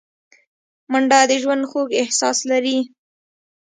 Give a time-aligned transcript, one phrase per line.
[0.91, 2.77] منډه د ژوند خوږ احساس لري